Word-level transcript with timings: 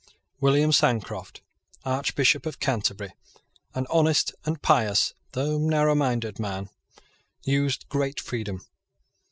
William 0.39 0.71
Sancroft, 0.71 1.41
Archbishop 1.85 2.47
of 2.47 2.59
Canterbury, 2.59 3.13
an 3.75 3.85
honest 3.91 4.33
and 4.45 4.59
pious, 4.59 5.13
though 5.33 5.59
narrowminded, 5.59 6.39
man, 6.39 6.71
used 7.43 7.87
great 7.87 8.19
freedom. 8.19 8.65